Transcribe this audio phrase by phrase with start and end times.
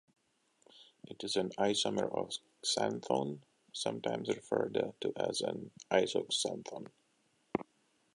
[1.07, 2.31] It is an isomer of
[2.65, 6.87] xanthone, sometimes referred to as an isoxanthone.